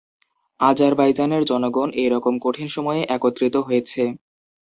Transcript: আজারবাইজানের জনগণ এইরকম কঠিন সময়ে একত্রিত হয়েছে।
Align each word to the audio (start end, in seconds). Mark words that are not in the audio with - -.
আজারবাইজানের 0.59 1.43
জনগণ 1.45 1.89
এইরকম 1.95 2.33
কঠিন 2.39 2.67
সময়ে 2.67 3.01
একত্রিত 3.15 3.55
হয়েছে। 3.67 4.03